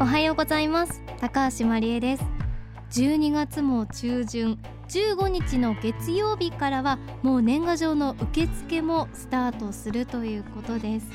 [0.00, 1.02] おはようございます。
[1.18, 2.24] 高橋真理恵です。
[2.92, 4.56] 12月も中旬
[4.88, 11.06] 15日の月曜日からはもう年賀状の受付もスタートするということです。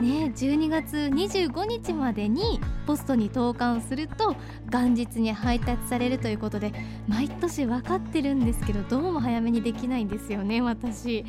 [0.00, 4.34] ね、12月25日までにポストに投函すると
[4.70, 6.72] 元日に配達されるということで
[7.08, 11.24] 毎年分かってるんですけどどうも早めにできないんですよね私。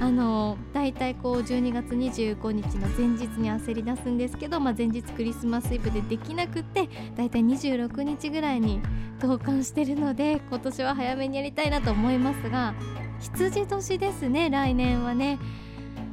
[0.00, 8.80] あのだいたいこう12月25日の前日に焦り出すんですけど、まあ、前日クリスマスイブでできなくてだいたい26日ぐらいに
[9.20, 12.74] 投函してるので今年は早めにやりたいなと思いますが
[13.20, 15.38] 羊年ですね来年はね。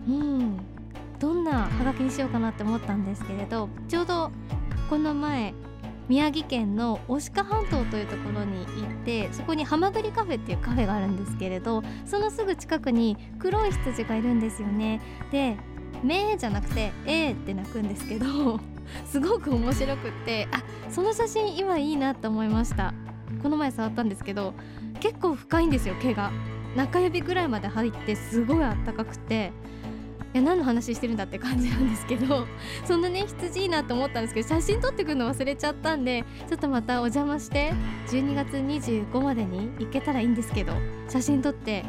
[0.07, 0.59] うん。
[1.19, 4.31] どんなハガキにしようかなって思ったんですけれどちょうど
[4.89, 5.53] この前
[6.07, 14.99] 宮城県の牡鹿半島というところに行ってそこにハマグリカフェっていうカフェがあるんですけれどそのすぐ近くに黒い羊がいるんですよね。
[15.31, 15.57] で
[16.03, 18.59] 「め」じゃなくて「え」って鳴くんですけど
[19.05, 22.95] すごく面白くってあその写真今いいなと思いました。
[23.43, 24.55] この前触ったんですけど
[24.99, 26.31] 結構深いんですよ毛が。
[26.75, 29.51] 中指ぐらいまで入ってすごいあったかくて
[30.33, 32.47] や何の話してるんだって感じなんですけど
[32.85, 37.73] そんなね羊いいなと思ったんですけど写真撮ってくるの忘れちゃったんでちょっとまたお邪魔して
[38.07, 40.73] 12月25までに行けたらいいんですけど
[41.07, 41.83] 写真撮って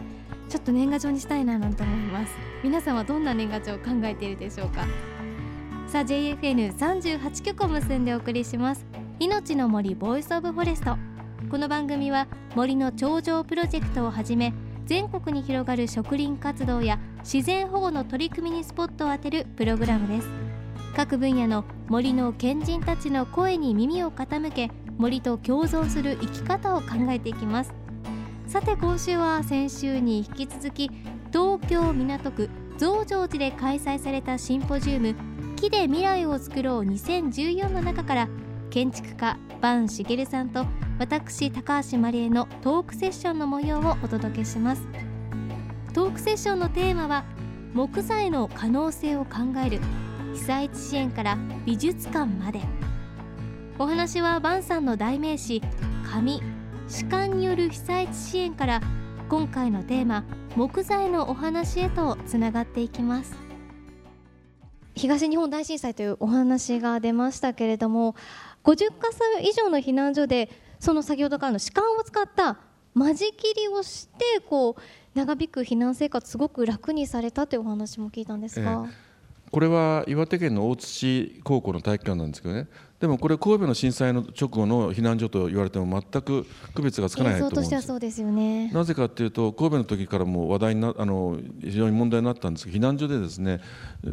[0.48, 2.34] ちょっと年賀状にしたいななんて思います。
[2.64, 4.84] 皆さんはどんな年賀状を考えているでしょうか。
[5.86, 8.84] さあ JFN38 曲を結んでお送りします。
[9.20, 10.96] 命の森 Voice of Forest。
[11.50, 14.52] この番組は森の頂上プロジェクトをはじめ
[14.86, 20.28] 全国に広がる植林活動や自然保護の取り組みにスポットを当てるプログラムです。
[20.96, 27.72] 各分野の森の賢人たちの声に耳を傾け森と共存する生き方を考えていきます。
[28.46, 30.90] さて今週は先週に引き続き
[31.32, 35.14] 東京港区増上寺で開催されたシンポジウム
[35.56, 38.28] 木で未来を作ろう2014の中から
[38.70, 40.66] 建築家坂茂さんと
[40.98, 45.09] 私高橋真理恵のトークセッションの模様をお届けします。
[45.92, 47.24] トークセッションのテーマは
[47.74, 49.80] 木材の可能性を考える。
[50.34, 51.36] 被災地支援から
[51.66, 52.60] 美術館まで。
[53.78, 55.62] お話はバンさんの代名詞
[56.04, 56.42] 紙
[56.86, 58.80] 歯間による被災地支援から
[59.28, 60.24] 今回のテーマ
[60.54, 63.34] 木材のお話へとつながっていきます。
[64.94, 68.16] 東日本大震災というお話が出ましたけれども
[68.64, 72.58] 50か所以上の避難所でその先ほどからの歯間を使った
[72.94, 79.10] 間仕切りをしてこう長引く避難生活すごく楽にされたというお話も聞いたんですが、え
[79.50, 82.68] これは岩手県の大槌高校の体育館なんですけどね。
[83.00, 88.70] でもこれ神戸の震災の直後の避難所と言われても全く区別がつかないと思うんですそうですよね。
[88.72, 93.60] なぜかというと神戸の時からも話題になあの非常に問題になったんですが避難所でですね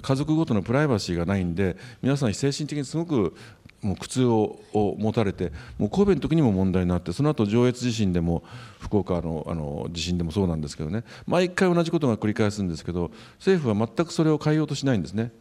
[0.01, 3.35] 家族ごとのプライバシーがないんで皆さん精神的にすごく
[3.81, 8.43] もう苦痛を持たれてもう神戸の時にも問題になってその後上越地震でも
[8.79, 15.31] 福岡のあの地震でもそうなんですけどね毎回同じことが繰り返すんですけど政府は全くそれを変えようとしないんですね。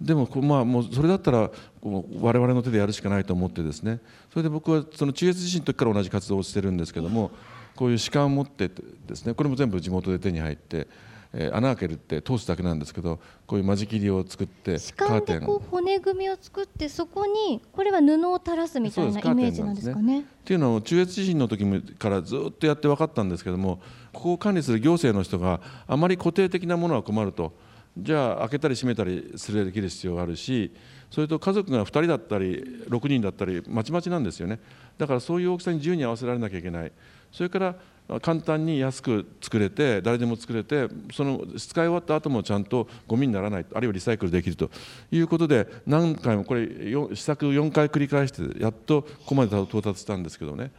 [0.00, 1.50] でもまあもうそれだったら
[1.82, 7.30] 我々の手でやるしかないと思ってですねそれで僕はその中越地震の時から同じ活動をしてるんですけども
[7.76, 8.70] こういう歯間を持って
[9.06, 10.88] ですねこれも全部地元で手に入って。
[11.32, 20.20] えー、穴開けるって通すだけなんですけどこういう間仕切りを作ってカーテ骨組みを作ってそこにこれは布を垂らすみたいなイメージなんですかね。
[20.20, 21.64] っていうのを中越地震の時
[21.98, 23.80] からずっとやって分かったんですけども
[24.12, 27.52] ここを管理する行政の人があまり固定的なものは困ると。
[27.98, 30.72] じゃあ開けたり閉めたりするできる必要があるし。
[31.10, 34.60] それと家族が2人だったり6人だったりまちまちなんですよね。
[34.96, 36.92] だからそういう大きさに自由に合わせられなきゃいけない。
[37.32, 37.74] それから
[38.18, 44.70] 簡単に安く作れて誰でも作れてその使い終わった後もちゃんとゴミにならないあるいはリサイクルできると。
[45.12, 46.68] いうことで何回もこれ
[47.14, 50.72] 試作4回繰り返してやっとここまで到達したんですけどね。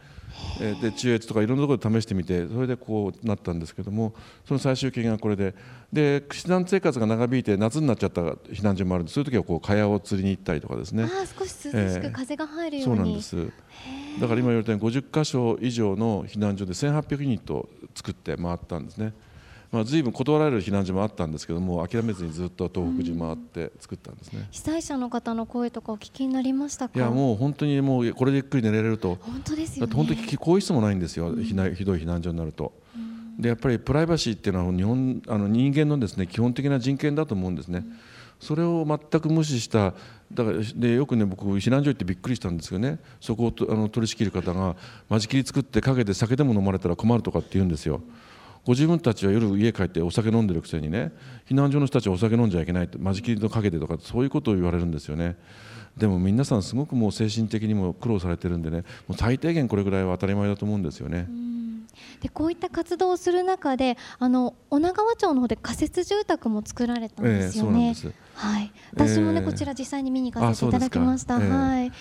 [0.80, 4.14] で中越とかいろんなところで試してみてそれでこうなったんですけども
[4.46, 5.54] その最終形がこれで
[5.92, 11.04] で避難生活が長引いて夏になっちゃった避難所もあるんでそういう時はこう蚊帳を釣りに行ったりとかですね。
[11.04, 13.36] あ少し涼しく風が入るように、そうなんです。
[14.20, 19.12] だから今言われたように50箇所以上の避難所で1800ユニット作って回ったんですね。
[19.72, 29.16] まあ、随分断られる避難所もあったんですけども諦めずにずっと東北地回って作ったんですね、うん、被災者の方の声とかお聞きになりましたいやもう本当にもうこれでゆっくり寝れると。
[29.22, 37.84] 本当ですよ、ね、本当に更衣室もないんですよ、うん、ひどい避難所になると、うん、でやっぱりプライバシーっていうのは日本あの人間のですね基本的な人権だと思うんですね、
[38.40, 39.94] それを全く無視した
[40.32, 42.98] だからでよくね僕避難所行ってびっくりしたんですよね。
[43.20, 44.76] そこをあの取り仕切る方が
[45.08, 48.02] 間仕切り作って陰で酒でも飲まれたら困るとかって言うんですよ
[48.64, 51.12] ご自分たちは夜家帰ってお酒飲んでるくせにね
[51.48, 55.36] 避難所の人たちはお酒飲んじゃいけないって間仕切りのかけてとかそういうことを言われるんですよね。
[55.96, 61.28] でも皆さんすごくもう精神的にも苦労されてるんでねもう最低限これぐらいは当たり前だと思うんですよね。
[62.20, 67.88] でこういった活動をする中であの女川町の方で仮設住宅も作られたんですよね。
[67.88, 71.36] えー、はい、私もね、えー、こちら実際に見に行かせていただきました。
[71.36, 71.92] えー、はい。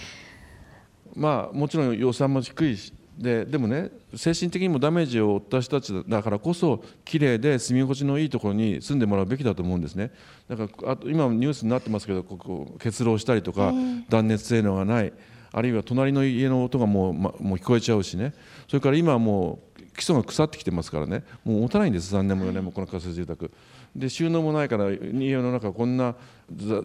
[1.15, 10.11] まあもちろん予算も低いしででもね精神的にもダメージを負った人たちだからこそ綺麗で住み心地のいいところに住んでもらうべきだと思うんですね。
[10.47, 13.73] だからあと今ニュースになってますけどここ結露したりとか、
[14.09, 15.13] 断熱性能がない
[15.53, 18.33] あるいは隣の家の音がもう,、ま、もう聞こえちゃうしね。
[18.67, 21.23] それから今はもう基礎が腐ってきてますからね。
[21.43, 23.51] もう持たないんです3年も4年もこの仮設住宅。
[23.93, 26.15] で収納もないから家の中こんな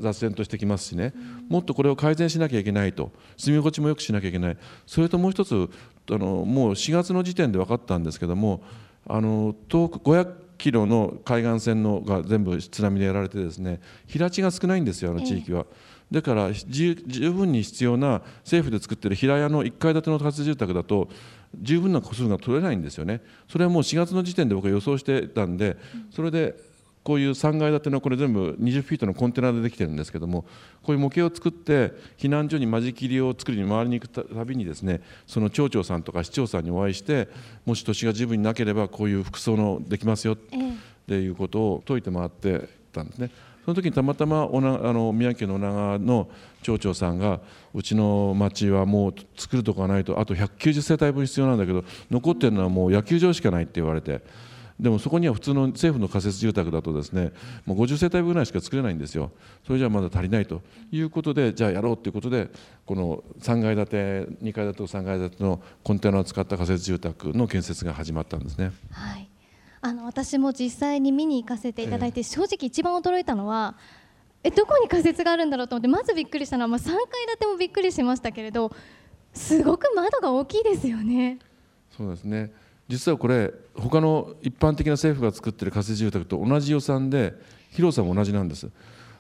[0.01, 1.15] 雑然としてきますしね、
[1.49, 3.13] もっとこれを改善しなきゃいけないと。
[3.37, 4.57] 住み心地も良くしなきゃいけない。
[4.87, 5.71] それともう一つ
[6.11, 8.63] あのもう4月の時点で分かったんですけども
[9.09, 15.67] あの遠く500キロの海岸線のが全部津波でやられてですね平地が少ないんですよあの地域は。
[16.11, 16.95] だから十
[17.33, 21.09] 分に必要な政府で作っている平屋の1階建ての仮設住宅だと
[21.61, 23.23] 十分な個数が取れないんですよね。
[23.49, 25.77] それはもう4月の時点で僕は予想してたんで
[26.13, 26.55] それで
[27.07, 30.43] こういう3階建てのこれ全部20フィートのコンテナでできてるんですけども
[30.83, 37.29] こういう模型を作って避難所に間仕切りを作りに回りに行くたびにですねその町長さんとか市長さんにお会いして
[37.65, 40.37] もし土地が十分になければこういう服装のできますよっ
[41.07, 43.31] ていうことを説いて回ってたんですね。
[43.65, 46.29] その時にたまたまおなあの宮城県の女川の
[46.63, 47.39] 町長さんが
[47.73, 54.23] うちの町はもう作るとこがないとあと190世帯分必要なんだけど残ってるのはもう野球場しかないって言われて。
[54.79, 57.33] でもそこには普通の政府の仮設住宅だとですね
[57.65, 59.33] もう50世帯分ぐらいしか作れないんですよ
[59.67, 62.51] それじゃまだ足りないということでじゃあやろうということで
[62.85, 68.73] この3階建て2階建てと3階建てのコンテナを使った仮設住宅の建設が始まったんですね。
[68.91, 69.29] はい
[69.83, 73.77] あの私も実際に見に行かせていただいて、正直一番驚いたのは
[74.43, 76.95] えどこに仮設があるんだろうと思ってまずびっくりしたのは、まあ、3階
[77.27, 78.73] 建てもびっくりしましたけれど
[79.33, 81.39] すごく窓が大きいですよね。
[81.97, 82.53] そうですね
[82.89, 87.35] 実はこれ他の一般的な政府が作っている仮設住宅と同じ予算で
[87.73, 88.69] 広さも同じなんです。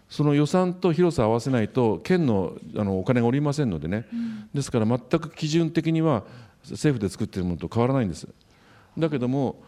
[0.08, 6.22] その予算と広さを合わせないと県のあのお金がおりませんのでね、うん、ですから全く基準的には
[6.70, 8.28] 政府で作っているものと変わらないんです。
[8.96, 9.62] だけども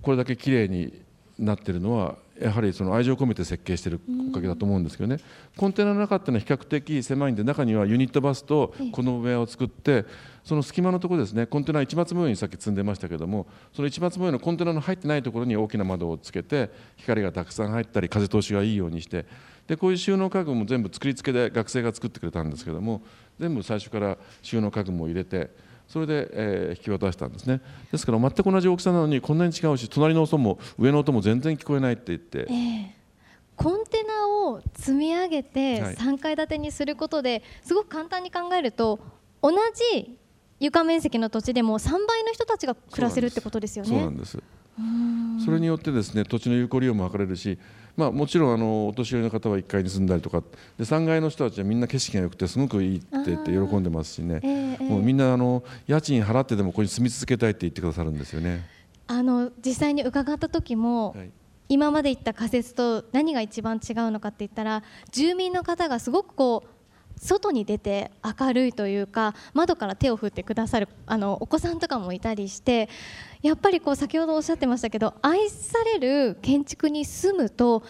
[0.00, 1.02] これだけきれいに
[1.38, 4.00] なってるのはやはりその愛情を込めて設計している
[4.30, 5.18] おかげだと思うんですけどね、
[5.56, 10.04] コンテナの中っていうのは比較的狭いんで中にはユニットバスとこの上を作って
[10.44, 19.26] その隙間のところですねコンテナ市松模様にさっき積んでましたけどもその市松模様のコンテナの入ってないところに大きな窓をつけて光がたくさん入ったり風通しがいいようにして
[19.68, 23.02] でこういう収納家具も全部作り付けで学生が作ってくれたんですけども
[23.38, 25.50] 全部最初から収納家具も入れて
[25.92, 27.60] それで、えー、引き渡したんですね。
[27.90, 32.46] ですから全く同じ大きさなのにこんなに違うし隣の音も上の音も全然聞こえないって言って。
[32.48, 33.02] えー
[33.54, 38.98] コンテナを積み上げて3階建てにすることですごく簡単に考えると
[39.42, 39.52] 同
[39.92, 40.18] じ
[40.58, 43.90] 床面積の土地でも3倍の人たちが暮らせるってことですよね。
[43.90, 44.42] そうなんです
[45.44, 47.58] それによってですね土地の有効利用も図れるし、
[47.96, 50.42] まあ、もちろんあのお年寄りの方は1階に住んだりとか
[50.78, 58.66] で3階の人たちはみんな景色が良くてすごくいいって言って喜んでますしね、えー、もうみんなあの家賃払ってでもここに住み続けたいって言ってくださるんですよね。
[59.08, 61.30] あの実際に伺った時も、はい。
[61.68, 66.68] 今まで言った仮説と何が一番違うのかって言ったら住民の方がすごくこう
[67.22, 68.10] 外に出て
[68.40, 72.88] 明るいというか窓から手を振ってくださるあのお子さんとかもいたりして
[73.42, 77.84] やっぱりこう先ほどおっしゃってましたけど愛される建築に住むと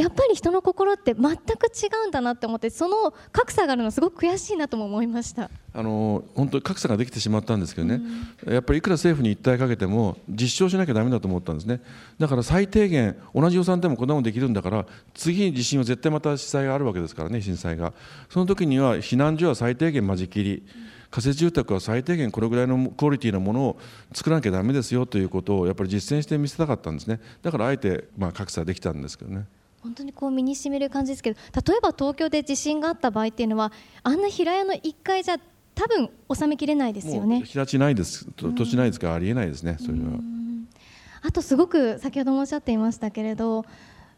[0.00, 5.50] やっぱり人の心って全く違うんだなって思ってその格差があるのすごく悔しいなとも思いました。
[5.74, 8.00] あの本当に格差ができてしまったんですけどね、
[8.46, 11.82] うん、やっぱりいくら政府に訴えかけても実証しなきゃだめだと思ったんですね。
[12.18, 17.92] だから最低限同じ予算でもこんなもんできるんだから次に地震は絶対また被災があるわけですからね震災が。
[18.30, 20.62] その時には避難所は最低限間仕切り。
[21.10, 23.78] 仮設住宅は最低限これぐらいのクオリティのものを
[24.14, 27.20] 作らなきゃだめですよということをやっぱり実践してみせたかったんですね。
[27.42, 29.44] だからあえてまあ格差できたんですけどね。
[29.82, 33.72] 本当にこう身にしみる感じですけど例えば東京で地震があった場合っていうのは
[34.02, 35.36] あんな平屋の1階じゃ
[35.74, 37.40] 多分収めきれないですよね。
[37.42, 38.26] 平地ないです。
[38.36, 39.08] 土地ないですか？
[39.08, 40.20] らありえないですねそれは。
[41.22, 43.64] あとすごく先ほどもおっしゃっていましたけれど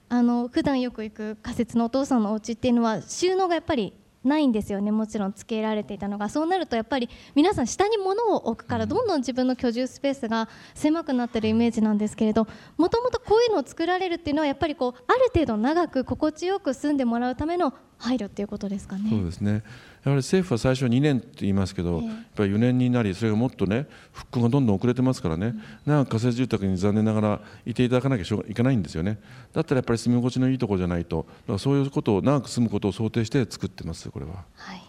[0.08, 3.92] あの普段よく行く仮設のお父さんのお家っていうのは収納がやっぱり
[4.24, 6.28] ないんですよねもちろんつけられていたのが。
[6.28, 19.08] そうなるとやっぱり皆さん下に物を置くからどんどん自分の居住スペースが狭くなってるイメージなんですけれどもともとこういうのを作られるっていうのはやっぱりこうある程度長く心地よく住んでもらうための配慮っていうことですかね。
[19.08, 19.52] そうですね。
[19.52, 19.62] やは
[20.10, 29.20] り政府は最初2年って言いますけど、えー、やっぱり4年になりそれがもっとね復興がどんどん遅れてますからね、うん、長く仮設住宅に残念ながらいていただかなきゃいけないんですよね。
[29.52, 31.26] だったらやっぱり住み心地のいいところじゃないと
[31.58, 34.44] そういうことを長く住むことを想定して作ってますこれは。
[34.56, 34.82] はい。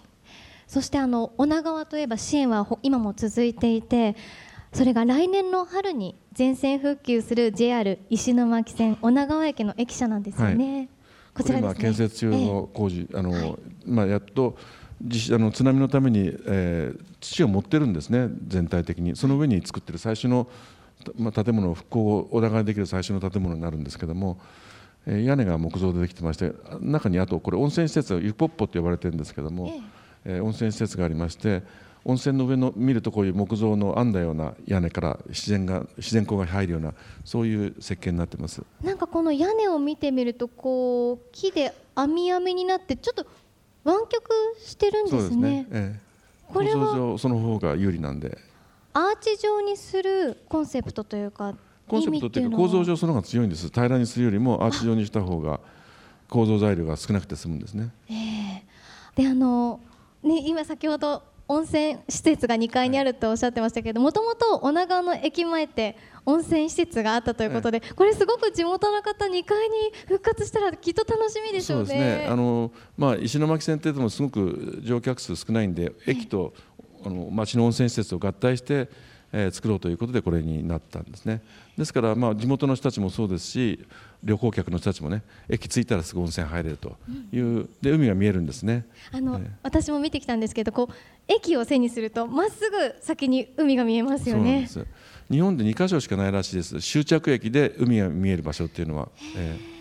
[0.67, 4.15] そしてあの女川といえば支援は今も続いていて
[4.73, 10.77] それが来年の春に全線復旧する JR 石巻線女川駅の駅舎なんですよね。
[10.77, 10.89] はい、
[11.33, 14.57] こちら、ね、今建設中の工事、ええ、あの、はい、まあやっと
[15.01, 19.15] あの津波のために、えー、土を持ってるんですね全体的に。
[19.15, 20.47] その上に作ってる最初の、
[21.17, 24.39] まあ、建物復興をお互いできる最初の建物になるんですけども、
[25.05, 30.37] えー、屋根が木造でできてまして中にあとこれ温泉施設ユポッポって呼ばれてるんですけども、ええ。
[30.37, 31.63] えー、温泉施設がありまして
[32.05, 36.93] 温泉の上の見るとこういう木造の編んだような屋根から自然が自然光が入るような
[37.23, 38.61] そういう設計になってます。
[38.83, 43.25] なんかこの屋根を見てみるとこう木で網網になってちょっと
[43.85, 44.29] 湾曲
[44.59, 45.19] してるんですね。
[45.21, 45.67] そうですね。
[45.71, 45.99] ええ、
[46.53, 48.37] これはその方が有利なんで。
[48.95, 51.55] アーチ状にするコンセプトというか
[51.87, 53.69] コンセプトっていうか構造上その方が強いんです。
[53.69, 55.59] 平らにするよりもアーチ状にした方が
[56.29, 57.91] 構造材料が少なくて済むんですね。
[58.09, 59.79] えー、であの
[60.21, 69.75] ね、今先ほど温泉施設が2階にあるっておっしゃってましたけどもともと女川の駅前って温泉施設があったということで、これすごく地元の方2階に
[70.07, 71.85] 復活したらきっと楽しみでしょうね。
[71.85, 72.27] そうですね。
[72.29, 76.53] あの、まあ、石巻線ってでもすごく乗客数少ないんで駅と
[77.05, 78.89] あの町の温泉施設を合体して
[79.35, 81.41] えー、作ろうということでこれになったんですね。
[81.75, 83.85] ですからまあ地元の人たちもそうですし
[84.23, 86.95] 旅行客の人たちもね駅着いたらすぐ温泉入れると
[87.31, 88.85] いう、うん、で海が見えるんですね。
[89.11, 90.93] あの、えー、私も見てきたんですけどこう
[91.27, 94.67] 駅を背にするとまっすぐ先に海が見えますよね。
[95.29, 96.79] 日本で2か所しかないらしいです。
[96.81, 99.72] 終着駅で海が見える場所っていうのは、えー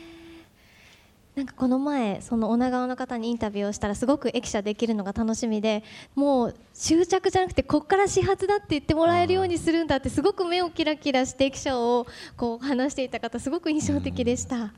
[1.35, 5.83] なんかこの前その女川の方にインタビューをしたらすごく駅舎できるのが楽しみで
[6.15, 14.71] もう終着じゃなくてここから始発だって言ってもらえるようにするんだってすごく目をキラキラして駅舎をこう話していた方すごく印象的でした、は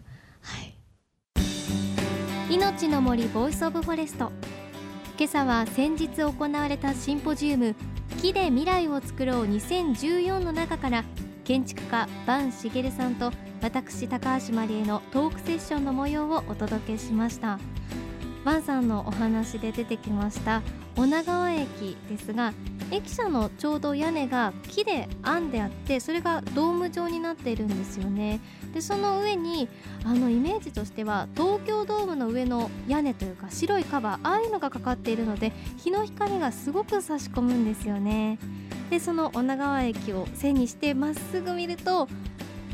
[2.51, 4.31] い、命の森 Voice of Forest。
[5.17, 7.77] 今朝は先日行われたシンポジウム
[8.21, 11.05] 木で未来を作ろう2014の中から
[11.45, 17.59] 建築家坂茂さんと私高橋真理恵のトークセッションの模様をお届けしました。
[18.45, 20.63] ワンさんのお話で出てきました。
[20.97, 22.53] 女川駅ですが
[22.91, 28.41] 駅舎のちょうど屋根が木で編んであってそれがドーム状になっているんですよね。
[28.73, 29.69] でその上に
[30.05, 38.39] あのイメージとしては東京ドームの上の屋根というか白いカバーああいうのがかかっているので日の光がすごく差し込むんですよね。
[38.95, 42.07] でその女川駅を背にしてまっすぐ見ると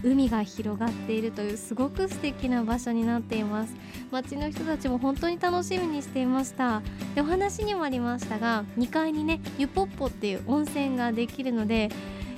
[0.02, 3.74] 海が広がっているというすごく素敵な場所になっています。
[4.10, 6.82] 街の人たちも本当に楽しみにしていました。
[7.14, 11.88] でお話にもありましたが2階にねゆぽっぽっていう温泉ができるので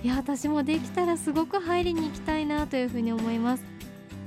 [0.05, 3.65] いや私もできたらすごく入りに行きたいなというふうに思います。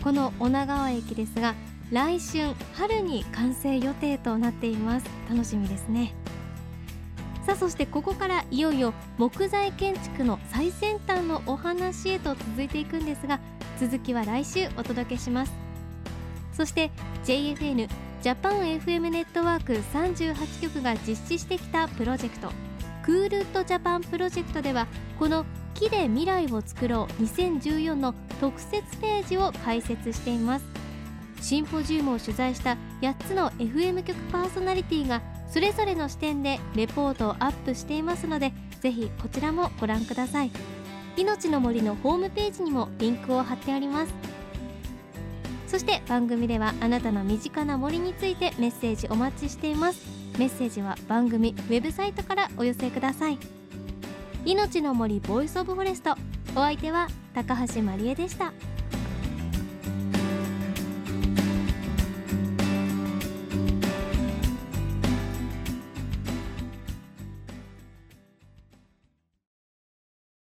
[0.04, 1.56] この女川駅ですが
[1.92, 5.06] 来春春に完成予定となっています。
[5.30, 6.14] 楽しみですね。
[7.46, 13.40] さあそしてここからいよいよ木材建築の最先端のお話へと続いていくんですが
[13.80, 15.54] 続きは来週お届けします。
[16.54, 16.90] そして
[17.26, 17.88] JFN
[18.22, 22.50] ジャパン FM ネットワーク38局が実施してきたプロジェクト
[23.04, 24.88] Cool Wood Japan Project では
[25.20, 30.66] この木で未来を作ろう2014の特設ページを開設しています。
[31.42, 35.22] シンポジウムを取材した8つの FM 局パーソナリティが
[35.56, 40.52] それぞれの視点でレポートをアップしていますのでぜひこちらもご覧ください。
[41.16, 44.14] 命の森のホームページにもリンクを貼ってあります。
[45.70, 50.02] そして番組ではあなたの身近な森についてメッセージお待ちしています。
[50.38, 53.40] メッセージは番組ウェブサイトからお寄せください。
[54.44, 56.18] 命の森 Voice of Forest。
[56.52, 58.52] お相手は高橋まりえでした。